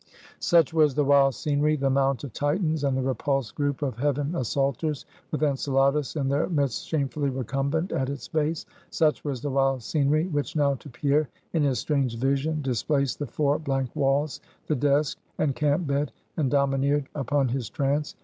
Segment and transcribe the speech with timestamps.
[0.39, 4.35] Such was the wild scenery the Mount of Titans, and the repulsed group of heaven
[4.35, 9.83] assaulters, with Enceladus in their midst shamefully recumbent at its base; such was the wild
[9.83, 14.75] scenery, which now to Pierre, in his strange vision, displaced the four blank walls, the
[14.75, 18.15] desk, and camp bed, and domineered upon his trance.